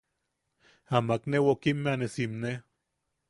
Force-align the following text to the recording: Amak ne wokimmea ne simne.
Amak 0.95 1.23
ne 1.29 1.37
wokimmea 1.45 1.95
ne 1.97 2.07
simne. 2.15 2.51